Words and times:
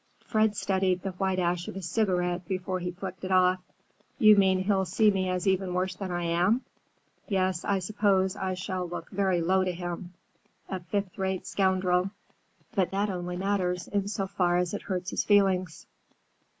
Fred 0.25 0.55
studied 0.55 1.03
the 1.03 1.11
white 1.11 1.37
ash 1.37 1.67
of 1.67 1.75
his 1.75 1.87
cigarette 1.87 2.47
before 2.47 2.79
he 2.79 2.89
flicked 2.89 3.23
it 3.23 3.29
off. 3.31 3.59
"You 4.17 4.35
mean 4.35 4.63
he'll 4.63 4.83
see 4.85 5.11
me 5.11 5.29
as 5.29 5.45
even 5.45 5.75
worse 5.75 5.93
than 5.93 6.09
I 6.09 6.23
am. 6.23 6.61
Yes, 7.27 7.63
I 7.63 7.77
suppose 7.77 8.35
I 8.35 8.55
shall 8.55 8.87
look 8.89 9.11
very 9.11 9.41
low 9.43 9.63
to 9.63 9.71
him: 9.71 10.15
a 10.67 10.79
fifthrate 10.79 11.45
scoundrel. 11.45 12.09
But 12.73 12.89
that 12.89 13.11
only 13.11 13.37
matters 13.37 13.87
in 13.89 14.07
so 14.07 14.25
far 14.25 14.57
as 14.57 14.73
it 14.73 14.81
hurts 14.81 15.11
his 15.11 15.23
feelings." 15.23 15.85